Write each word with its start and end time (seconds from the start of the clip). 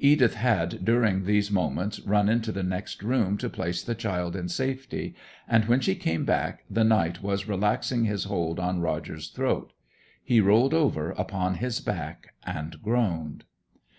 Edith 0.00 0.34
had 0.34 0.84
during 0.84 1.24
these 1.24 1.50
moments 1.50 1.98
run 2.00 2.28
into 2.28 2.52
the 2.52 2.62
next 2.62 3.02
room 3.02 3.38
to 3.38 3.48
place 3.48 3.82
the 3.82 3.94
child 3.94 4.36
in 4.36 4.50
safety, 4.50 5.14
and 5.48 5.64
when 5.64 5.80
she 5.80 5.94
came 5.94 6.26
back 6.26 6.64
the 6.68 6.84
knight 6.84 7.22
was 7.22 7.48
relaxing 7.48 8.04
his 8.04 8.24
hold 8.24 8.60
on 8.60 8.80
Roger's 8.82 9.28
throat. 9.28 9.72
He 10.22 10.42
rolled 10.42 10.74
over 10.74 11.12
upon 11.12 11.54
his 11.54 11.80
back 11.80 12.34
and 12.44 12.82
groaned. 12.82 13.44